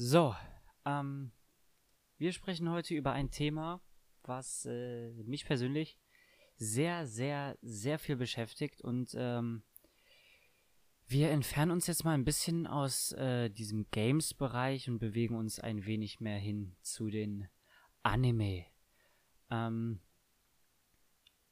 [0.00, 0.32] So,
[0.84, 1.32] ähm,
[2.18, 3.80] wir sprechen heute über ein Thema,
[4.22, 5.98] was äh, mich persönlich
[6.56, 9.64] sehr, sehr, sehr viel beschäftigt und ähm,
[11.08, 15.84] wir entfernen uns jetzt mal ein bisschen aus äh, diesem Games-Bereich und bewegen uns ein
[15.84, 17.48] wenig mehr hin zu den
[18.04, 18.66] Anime.
[19.50, 19.98] Ähm,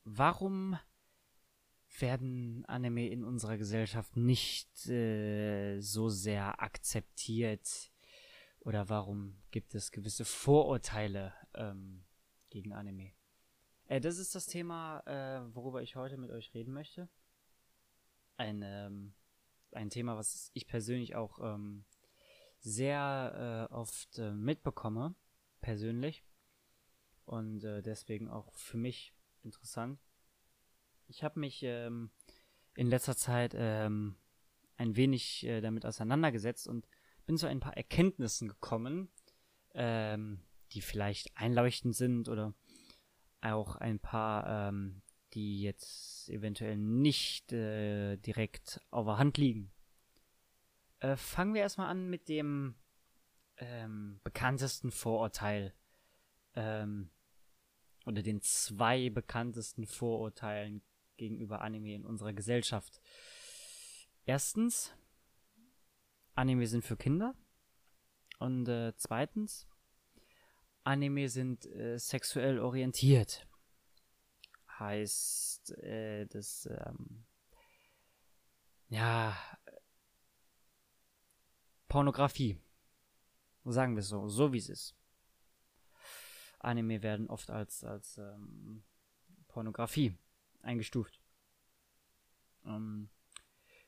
[0.05, 0.79] warum
[1.99, 7.91] werden Anime in unserer Gesellschaft nicht äh, so sehr akzeptiert?
[8.67, 12.03] Oder warum gibt es gewisse Vorurteile ähm,
[12.51, 13.13] gegen Anime?
[13.87, 17.09] Äh, das ist das Thema, äh, worüber ich heute mit euch reden möchte.
[18.37, 19.15] Ein, ähm,
[19.71, 21.85] ein Thema, was ich persönlich auch ähm,
[22.59, 25.15] sehr äh, oft äh, mitbekomme,
[25.61, 26.25] persönlich.
[27.25, 29.15] Und äh, deswegen auch für mich
[29.45, 30.01] interessant.
[31.07, 32.11] Ich habe mich ähm,
[32.75, 34.17] in letzter Zeit ähm,
[34.77, 36.89] ein wenig äh, damit auseinandergesetzt und
[37.27, 39.11] bin zu ein paar Erkenntnissen gekommen,
[39.75, 40.41] ähm,
[40.73, 42.55] die vielleicht einleuchtend sind oder
[43.41, 45.03] auch ein paar, ähm,
[45.35, 49.71] die jetzt eventuell nicht äh, direkt auf der Hand liegen.
[51.01, 52.75] Äh, fangen wir erstmal an mit dem
[53.59, 55.75] ähm, bekanntesten Vorurteil.
[56.55, 57.11] Ähm,
[58.07, 60.83] oder den zwei bekanntesten Vorurteilen
[61.17, 63.01] gegenüber Anime in unserer Gesellschaft.
[64.25, 64.95] Erstens,
[66.37, 67.35] Anime sind für Kinder.
[68.39, 69.67] Und äh, zweitens,
[70.85, 73.49] Anime sind äh, sexuell orientiert.
[74.79, 77.25] Heißt, äh, das, ähm,
[78.89, 79.37] ja,
[81.89, 82.61] Pornografie.
[83.65, 84.95] Sagen wir es so, so wie es ist.
[86.59, 88.85] Anime werden oft als, als ähm,
[89.49, 90.19] Pornografie
[90.61, 91.21] eingestuft.
[92.65, 93.09] Ähm,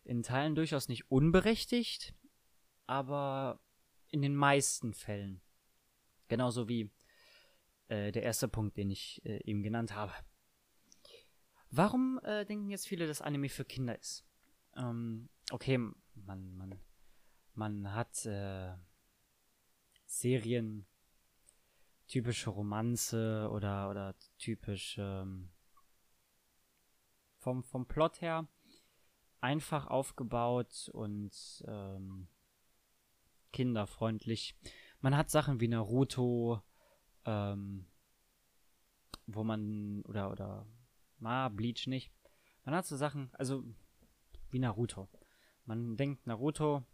[0.04, 2.14] in Teilen durchaus nicht unberechtigt,
[2.88, 3.60] aber
[4.10, 5.40] in den meisten Fällen.
[6.28, 6.90] Genauso wie
[7.88, 10.12] äh, der erste Punkt, den ich äh, eben genannt habe.
[11.70, 14.24] Warum äh, denken jetzt viele, dass Anime für Kinder ist?
[14.76, 15.78] Ähm, okay,
[16.14, 16.80] man, man,
[17.54, 18.74] man hat äh,
[20.06, 20.86] Serien,
[22.06, 25.50] typische Romanze oder, oder typisch ähm,
[27.36, 28.48] vom, vom Plot her
[29.40, 32.28] einfach aufgebaut und ähm,
[33.52, 34.54] kinderfreundlich.
[35.00, 36.62] Man hat Sachen wie Naruto,
[37.24, 37.86] ähm,
[39.26, 40.66] wo man, oder, oder,
[41.18, 42.12] na, Bleach nicht.
[42.64, 43.64] Man hat so Sachen, also,
[44.50, 45.08] wie Naruto.
[45.64, 46.84] Man denkt, Naruto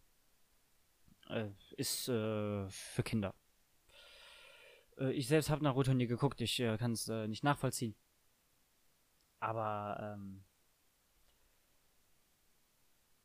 [1.28, 3.34] äh, ist äh, für Kinder.
[4.98, 7.94] Äh, ich selbst habe Naruto nie geguckt, ich äh, kann es äh, nicht nachvollziehen.
[9.41, 10.44] Aber ähm,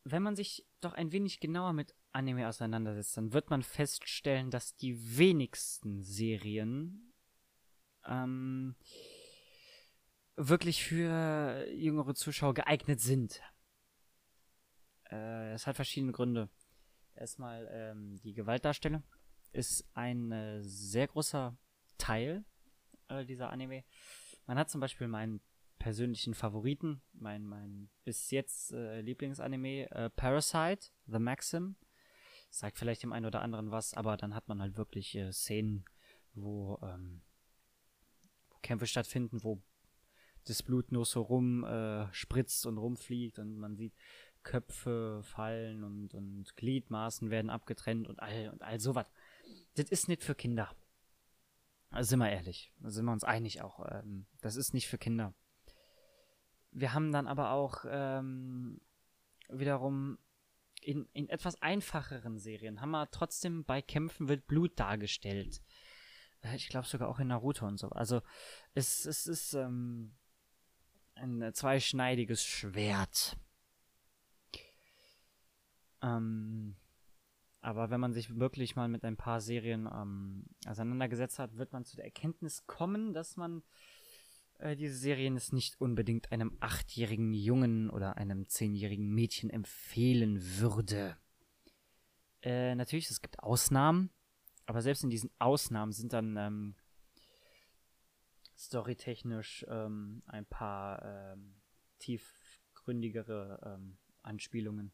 [0.04, 4.76] wenn man sich doch ein wenig genauer mit Anime auseinandersetzt, dann wird man feststellen, dass
[4.76, 7.12] die wenigsten Serien
[8.06, 8.74] ähm,
[10.36, 13.40] wirklich für jüngere Zuschauer geeignet sind.
[15.10, 16.48] Äh, es hat verschiedene Gründe.
[17.14, 19.02] Erstmal ähm, die Gewaltdarstellung
[19.52, 21.56] ist ein äh, sehr großer
[21.98, 22.44] Teil
[23.08, 23.84] äh, dieser Anime.
[24.46, 25.40] Man hat zum Beispiel meinen
[25.78, 31.76] persönlichen Favoriten, mein, mein bis jetzt äh, Lieblingsanime, äh, Parasite, The Maxim.
[32.50, 35.84] Sagt vielleicht dem einen oder anderen was, aber dann hat man halt wirklich äh, Szenen,
[36.34, 37.22] wo, ähm,
[38.50, 39.62] wo Kämpfe stattfinden, wo
[40.46, 43.94] das Blut nur so rum äh, spritzt und rumfliegt und man sieht
[44.42, 49.06] Köpfe fallen und, und Gliedmaßen werden abgetrennt und all und all sowas.
[49.74, 50.74] Das ist nicht für Kinder.
[51.90, 53.84] Also sind wir ehrlich, da sind wir uns einig auch.
[53.90, 55.34] Ähm, das ist nicht für Kinder.
[56.70, 58.80] Wir haben dann aber auch ähm,
[59.48, 60.18] wiederum
[60.80, 65.62] in, in etwas einfacheren Serien haben wir trotzdem bei Kämpfen wird Blut dargestellt.
[66.42, 67.90] Äh, ich glaube sogar auch in Naruto und so.
[67.90, 68.22] Also
[68.74, 70.12] es, es ist ähm,
[71.14, 73.36] ein zweischneidiges Schwert.
[76.02, 76.76] Ähm,
[77.60, 81.84] aber wenn man sich wirklich mal mit ein paar Serien ähm, auseinandergesetzt hat, wird man
[81.84, 83.62] zu der Erkenntnis kommen, dass man
[84.60, 91.16] äh, diese Serien es nicht unbedingt einem achtjährigen Jungen oder einem zehnjährigen Mädchen empfehlen würde.
[92.42, 94.10] Äh, natürlich, es gibt Ausnahmen,
[94.66, 96.74] aber selbst in diesen Ausnahmen sind dann ähm,
[98.56, 101.54] storytechnisch ähm, ein paar ähm,
[101.98, 104.92] tiefgründigere ähm, Anspielungen,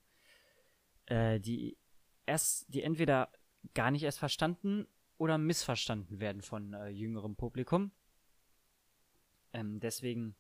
[1.07, 1.77] äh, die
[2.25, 3.31] erst, die entweder
[3.75, 4.87] gar nicht erst verstanden
[5.19, 7.93] oder missverstanden werden von äh, jüngerem Publikum.
[9.57, 10.37] Ähm, deswegen,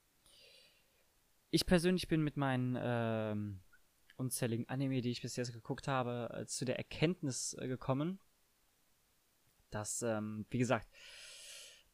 [1.51, 3.61] ich persönlich bin mit meinen ähm,
[4.17, 8.21] unzähligen Anime, die ich bis jetzt geguckt habe, äh, zu der Erkenntnis äh, gekommen,
[9.71, 10.89] dass, ähm, wie gesagt,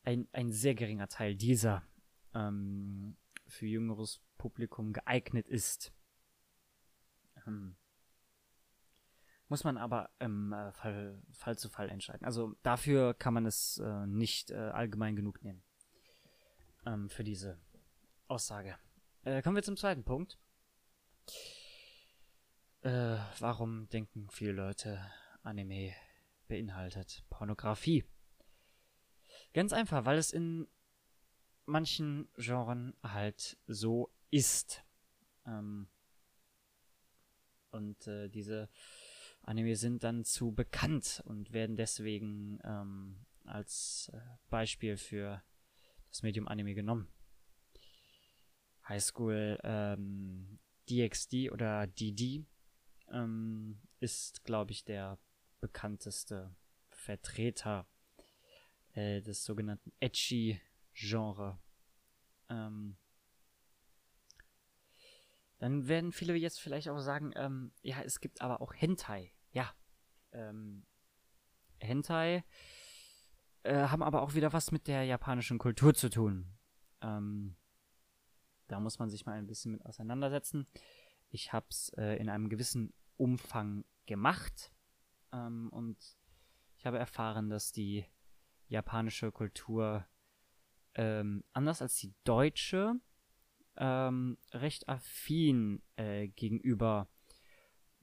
[0.03, 1.87] ein, ein sehr geringer Teil dieser
[2.35, 3.17] ähm,
[3.47, 5.93] für jüngeres Publikum geeignet ist.
[7.47, 7.77] Ähm,
[9.47, 12.25] muss man aber im äh, Fall, Fall zu Fall entscheiden.
[12.25, 15.63] Also dafür kann man es äh, nicht äh, allgemein genug nehmen.
[16.85, 17.59] Ähm, für diese
[18.29, 18.77] Aussage.
[19.25, 20.39] Äh, kommen wir zum zweiten Punkt.
[22.83, 25.01] Äh, warum denken viele Leute,
[25.43, 25.95] Anime
[26.49, 28.05] beinhaltet Pornografie?
[29.55, 30.67] Ganz einfach, weil es in
[31.67, 34.83] manchen Genren halt so ist.
[35.47, 35.89] Ähm,
[37.71, 38.69] und äh, diese
[39.43, 45.43] Anime sind dann zu bekannt und werden deswegen ähm, als äh, Beispiel für
[46.13, 47.09] das Medium Anime genommen.
[48.89, 52.45] Highschool ähm, DxD oder DD
[53.11, 55.19] ähm, ist, glaube ich, der
[55.61, 56.55] bekannteste
[56.91, 57.89] Vertreter
[58.93, 61.59] äh, des sogenannten Edgy-Genre.
[62.51, 62.97] Ähm,
[65.59, 69.33] dann werden viele jetzt vielleicht auch sagen, ähm, ja, es gibt aber auch Hentai.
[69.53, 69.73] Ja.
[70.33, 70.85] Ähm,
[71.79, 72.45] Hentai
[73.63, 76.47] äh, haben aber auch wieder was mit der japanischen Kultur zu tun.
[77.01, 77.57] Ähm,
[78.69, 80.67] da muss man sich mal ein bisschen mit auseinandersetzen.
[81.31, 84.73] Ich habe es äh, in einem gewissen Umfang gemacht
[85.33, 85.97] ähm, und
[86.77, 88.05] ich habe erfahren, dass die
[88.69, 90.07] japanische Kultur
[90.95, 92.95] ähm, anders als die deutsche
[93.77, 97.09] ähm, recht affin äh, gegenüber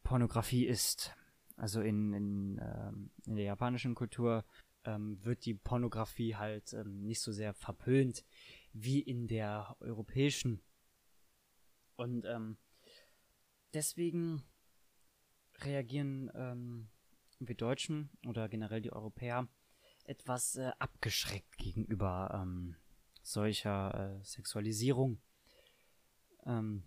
[0.04, 1.16] Pornografie ist.
[1.56, 4.46] Also in, in, ähm, in der japanischen Kultur
[4.86, 8.26] ähm, wird die Pornografie halt ähm, nicht so sehr verpönt
[8.74, 10.62] wie in der europäischen.
[11.96, 12.58] Und ähm,
[13.74, 14.44] deswegen
[15.62, 16.90] reagieren ähm,
[17.40, 19.48] wir Deutschen oder generell die Europäer
[20.06, 22.76] etwas äh, abgeschreckt gegenüber ähm,
[23.22, 25.22] solcher äh, Sexualisierung
[26.46, 26.84] ähm,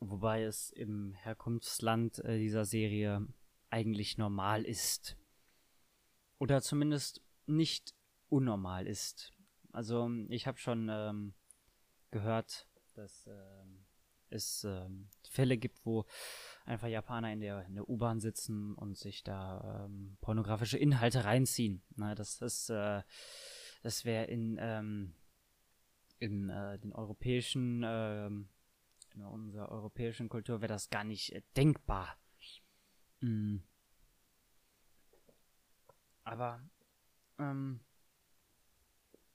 [0.00, 3.26] wobei es im Herkunftsland äh, dieser Serie
[3.70, 5.16] eigentlich normal ist.
[6.42, 7.94] Oder zumindest nicht
[8.28, 9.32] unnormal ist.
[9.70, 11.34] Also ich habe schon ähm,
[12.10, 13.84] gehört, dass ähm,
[14.28, 16.04] es ähm, Fälle gibt, wo
[16.64, 21.80] einfach Japaner in der, in der U-Bahn sitzen und sich da ähm, pornografische Inhalte reinziehen.
[21.94, 23.02] Na, das ist, äh,
[23.84, 25.14] das wäre in ähm,
[26.18, 32.18] in äh, den europäischen, äh, in unserer europäischen Kultur wäre das gar nicht äh, denkbar.
[33.20, 33.62] Mhm.
[36.32, 36.62] Aber
[37.38, 37.80] ähm,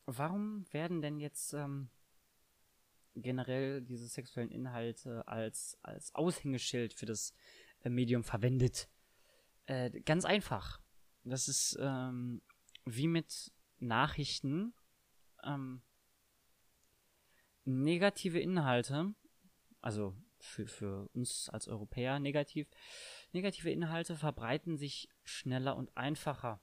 [0.08, 1.92] warum werden denn jetzt ähm,
[3.14, 7.36] generell diese sexuellen Inhalte als, als Aushängeschild für das
[7.84, 8.90] äh, Medium verwendet?
[9.68, 10.82] Äh, ganz einfach.
[11.24, 12.42] Das ist ähm,
[12.86, 14.74] wie mit Nachrichten.
[15.44, 15.84] Ähm,
[17.64, 19.14] negative Inhalte,
[19.82, 22.68] also für, für uns als Europäer negativ,
[23.34, 26.60] negative Inhalte verbreiten sich schneller und einfacher.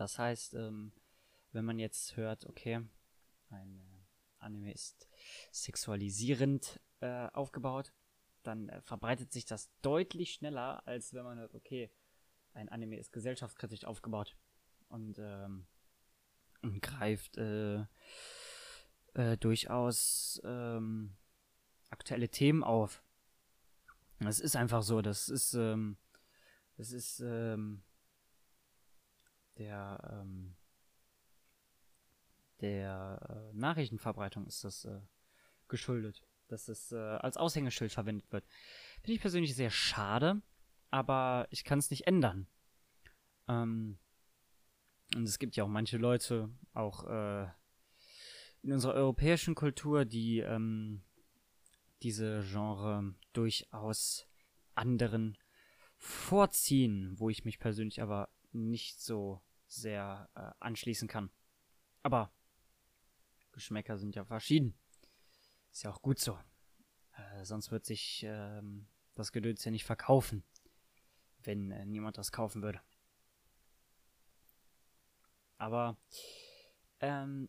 [0.00, 0.92] Das heißt, ähm,
[1.52, 2.80] wenn man jetzt hört, okay,
[3.50, 4.04] ein äh,
[4.38, 5.06] Anime ist
[5.52, 7.92] sexualisierend äh, aufgebaut,
[8.42, 11.90] dann äh, verbreitet sich das deutlich schneller, als wenn man hört, okay,
[12.54, 14.38] ein Anime ist gesellschaftskritisch aufgebaut
[14.88, 15.66] und, ähm,
[16.62, 17.84] und greift äh,
[19.12, 21.14] äh, durchaus ähm,
[21.90, 23.02] aktuelle Themen auf.
[24.18, 25.02] Das ist einfach so.
[25.02, 25.98] Das ist, ähm,
[26.78, 27.82] das ist ähm,
[29.58, 30.56] der ähm,
[32.60, 35.00] der äh, Nachrichtenverbreitung ist das äh,
[35.68, 38.44] geschuldet, dass es äh, als Aushängeschild verwendet wird.
[38.96, 40.42] Finde ich persönlich sehr schade,
[40.90, 42.46] aber ich kann es nicht ändern.
[43.48, 43.98] Ähm,
[45.14, 47.48] und es gibt ja auch manche Leute, auch äh,
[48.62, 51.02] in unserer europäischen Kultur, die ähm,
[52.02, 54.26] diese Genre durchaus
[54.74, 55.36] anderen
[55.96, 61.30] vorziehen, wo ich mich persönlich aber nicht so sehr äh, anschließen kann.
[62.02, 62.32] Aber
[63.52, 64.78] Geschmäcker sind ja verschieden.
[65.70, 66.38] Ist ja auch gut so.
[67.16, 70.44] Äh, sonst wird sich ähm, das Gedöns ja nicht verkaufen,
[71.42, 72.80] wenn äh, niemand das kaufen würde.
[75.58, 75.98] Aber
[77.00, 77.48] ähm,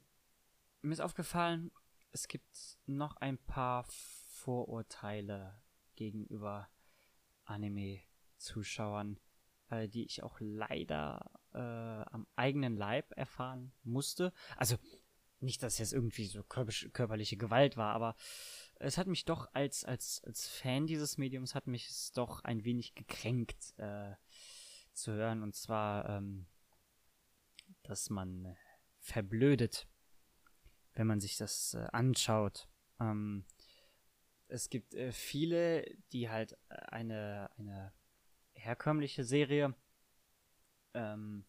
[0.81, 1.71] mir ist aufgefallen,
[2.11, 5.61] es gibt noch ein paar Vorurteile
[5.95, 6.69] gegenüber
[7.45, 9.19] Anime-Zuschauern,
[9.71, 14.33] äh, die ich auch leider äh, am eigenen Leib erfahren musste.
[14.57, 14.77] Also
[15.39, 18.15] nicht, dass es jetzt irgendwie so körperliche Gewalt war, aber
[18.75, 22.63] es hat mich doch als, als, als Fan dieses Mediums hat mich es doch ein
[22.63, 24.13] wenig gekränkt, äh,
[24.93, 25.41] zu hören.
[25.41, 26.47] Und zwar, ähm,
[27.83, 28.55] dass man
[28.99, 29.87] verblödet,
[30.93, 32.67] wenn man sich das äh, anschaut.
[32.99, 33.45] Ähm,
[34.47, 37.93] es gibt äh, viele, die halt eine, eine
[38.61, 39.75] herkömmliche Serie
[40.93, 41.45] ähm,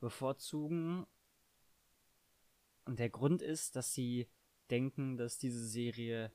[0.00, 1.06] bevorzugen.
[2.84, 4.28] Und der Grund ist, dass sie
[4.70, 6.32] denken, dass diese Serie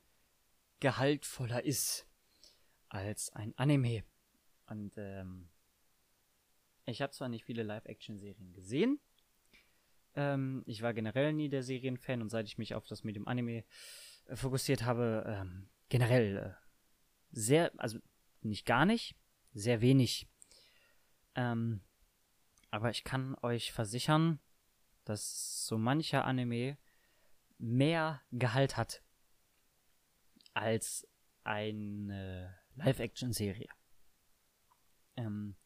[0.80, 2.06] gehaltvoller ist
[2.88, 4.04] als ein Anime.
[4.66, 5.48] Und ähm,
[6.86, 9.00] ich habe zwar nicht viele Live-Action-Serien gesehen,
[10.14, 13.64] ähm, ich war generell nie der Serienfan und seit ich mich auf das Medium Anime
[14.26, 16.50] äh, fokussiert habe, ähm, generell äh,
[17.30, 17.98] sehr, also
[18.42, 19.16] nicht gar nicht,
[19.52, 20.28] sehr wenig.
[21.34, 21.80] Ähm,
[22.70, 24.40] aber ich kann euch versichern,
[25.04, 26.78] dass so mancher Anime
[27.58, 29.02] mehr Gehalt hat
[30.54, 31.06] als
[31.44, 33.68] eine Live-Action-Serie.
[35.16, 35.56] Ähm,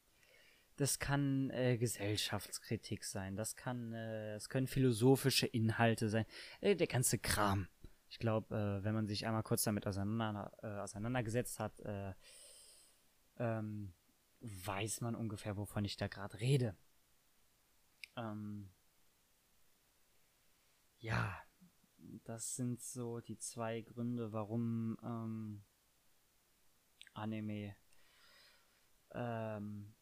[0.77, 6.27] das kann äh, Gesellschaftskritik sein, das kann, äh, das können philosophische Inhalte sein,
[6.61, 7.69] äh, der ganze Kram.
[8.09, 12.13] Ich glaube, äh, wenn man sich einmal kurz damit auseinander, äh, auseinandergesetzt hat, äh,
[13.39, 13.93] ähm,
[14.41, 16.77] weiß man ungefähr, wovon ich da gerade rede.
[18.17, 18.71] Ähm,
[20.99, 21.37] ja,
[22.25, 25.65] das sind so die zwei Gründe, warum ähm,
[27.15, 27.77] Anime
[29.13, 29.95] ähm,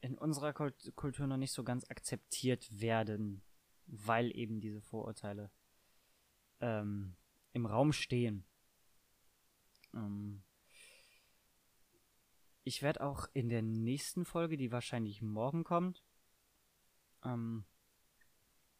[0.00, 3.42] in unserer Kultur noch nicht so ganz akzeptiert werden,
[3.86, 5.50] weil eben diese Vorurteile
[6.60, 7.16] ähm,
[7.52, 8.44] im Raum stehen.
[9.94, 10.42] Ähm,
[12.66, 16.02] ich werde auch in der nächsten Folge, die wahrscheinlich morgen kommt,
[17.24, 17.64] ähm,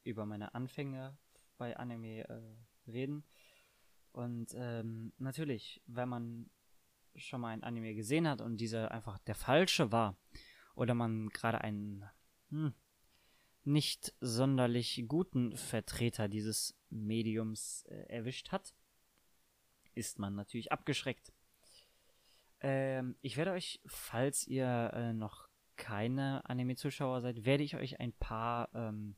[0.02, 1.16] über meine Anfänge
[1.56, 3.22] bei Anime äh, reden.
[4.10, 6.50] Und ähm, natürlich, wenn man
[7.14, 10.18] schon mal ein Anime gesehen hat und dieser einfach der falsche war,
[10.74, 12.04] oder man gerade einen
[12.48, 12.74] hm,
[13.62, 18.74] nicht sonderlich guten Vertreter dieses Mediums äh, erwischt hat,
[19.94, 21.32] ist man natürlich abgeschreckt.
[22.60, 28.12] Ähm, ich werde euch, falls ihr äh, noch keine Anime-Zuschauer seid, werde ich euch ein
[28.12, 29.14] paar ähm,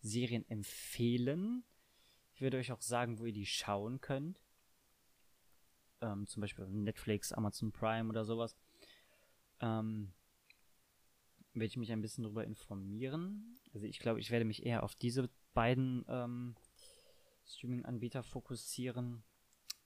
[0.00, 1.64] Serien empfehlen.
[2.34, 4.40] Ich werde euch auch sagen, wo ihr die schauen könnt.
[6.00, 8.56] Ähm, zum Beispiel Netflix, Amazon Prime oder sowas.
[9.60, 10.12] Ähm,
[11.54, 13.58] werde ich mich ein bisschen darüber informieren.
[13.74, 16.54] Also ich glaube, ich werde mich eher auf diese beiden ähm,
[17.44, 19.24] Streaming-Anbieter fokussieren.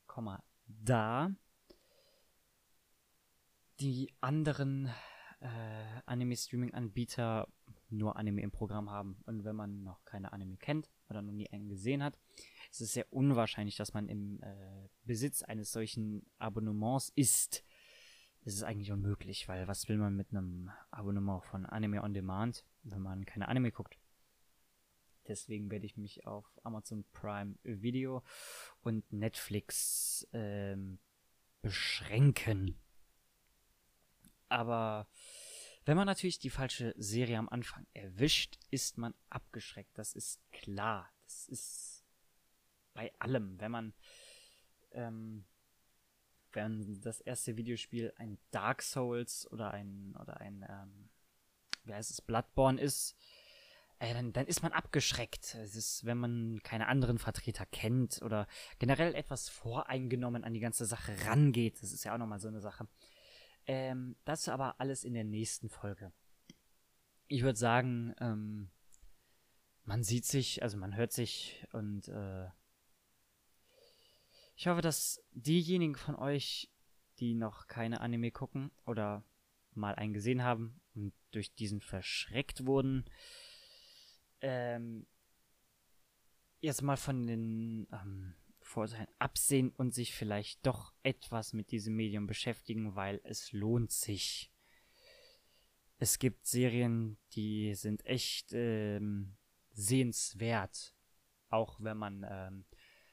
[0.07, 1.31] Komma, da.
[3.83, 4.87] Die anderen
[5.41, 5.49] äh,
[6.07, 7.49] Anime-Streaming-Anbieter
[7.91, 9.17] nur Anime im Programm haben.
[9.27, 12.17] Und wenn man noch keine Anime kennt oder noch nie einen gesehen hat,
[12.71, 17.65] ist es sehr unwahrscheinlich, dass man im äh, Besitz eines solchen Abonnements ist
[18.45, 22.65] ist es eigentlich unmöglich, weil was will man mit einem Abonnement von Anime on Demand,
[22.85, 23.99] wenn man keine Anime guckt?
[25.27, 28.23] Deswegen werde ich mich auf Amazon Prime Video
[28.81, 31.01] und Netflix ähm,
[31.63, 32.82] beschränken.
[34.53, 35.09] Aber
[35.85, 39.97] wenn man natürlich die falsche Serie am Anfang erwischt, ist man abgeschreckt.
[39.97, 41.11] Das ist klar.
[41.25, 42.05] Das ist
[42.95, 43.59] bei allem.
[43.59, 43.95] Wenn man
[44.93, 45.45] ähm,
[46.53, 51.09] wenn das erste Videospiel ein Dark Souls oder ein oder ein ähm,
[51.85, 53.17] wie heißt es Bloodborne ist,
[53.99, 55.55] äh, dann, dann ist man abgeschreckt.
[55.55, 58.47] Es ist, wenn man keine anderen Vertreter kennt oder
[58.79, 61.83] generell etwas voreingenommen an die ganze Sache rangeht.
[61.83, 62.87] Das ist ja auch nochmal so eine Sache.
[63.67, 66.13] Ähm, das aber alles in der nächsten Folge.
[67.29, 68.71] Ich würde sagen, ähm,
[69.85, 72.49] man sieht sich, also man hört sich und äh,
[74.57, 76.71] ich hoffe, dass diejenigen von euch,
[77.19, 79.25] die noch keine Anime gucken oder
[79.75, 83.05] mal einen gesehen haben und durch diesen verschreckt wurden,
[84.41, 85.07] ähm,
[86.61, 88.35] jetzt mal von den ähm,
[88.73, 94.51] Vorteilen absehen und sich vielleicht doch etwas mit diesem Medium beschäftigen, weil es lohnt sich.
[95.99, 99.37] Es gibt Serien, die sind echt ähm,
[99.73, 100.95] sehenswert,
[101.49, 102.65] auch wenn man ähm,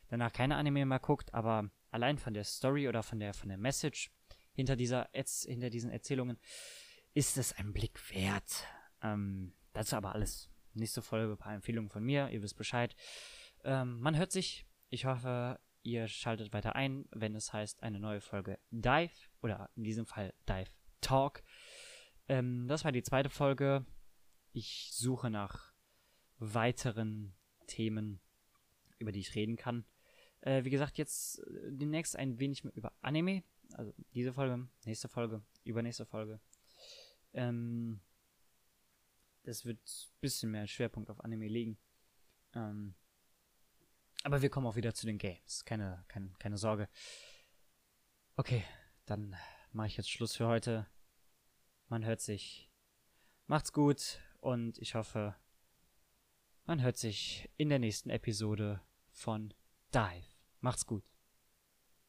[0.08, 3.58] danach keine Anime mehr guckt, aber allein von der Story oder von der, von der
[3.58, 4.12] Message
[4.54, 6.40] hinter dieser, hinter diesen Erzählungen
[7.14, 8.66] ist es ein Blick wert.
[9.02, 10.50] Ähm, dazu aber alles.
[10.74, 12.96] Nächste Folge, ein paar Empfehlungen von mir, ihr wisst Bescheid.
[13.64, 14.69] Ähm, man hört sich.
[14.92, 19.84] Ich hoffe, ihr schaltet weiter ein, wenn es heißt eine neue Folge Dive oder in
[19.84, 21.44] diesem Fall Dive Talk.
[22.28, 23.86] Ähm, das war die zweite Folge.
[24.52, 25.74] Ich suche nach
[26.40, 27.36] weiteren
[27.68, 28.20] Themen,
[28.98, 29.86] über die ich reden kann.
[30.42, 33.44] Äh, wie gesagt, jetzt äh, demnächst ein wenig mehr über Anime.
[33.74, 36.40] Also diese Folge, nächste Folge, übernächste Folge.
[37.34, 38.02] Ähm,
[39.44, 41.78] das wird ein bisschen mehr Schwerpunkt auf Anime legen.
[42.56, 42.96] Ähm,
[44.24, 45.66] aber wir kommen auch wieder zu den Games.
[45.66, 46.90] Keine, keine, keine Sorge.
[48.36, 48.64] Okay,
[49.06, 49.36] dann
[49.72, 50.88] mache ich jetzt Schluss für heute.
[51.88, 52.72] Man hört sich.
[53.48, 55.36] Macht's gut und ich hoffe,
[56.66, 59.54] man hört sich in der nächsten Episode von
[59.94, 60.28] Dive.
[60.60, 61.09] Macht's gut.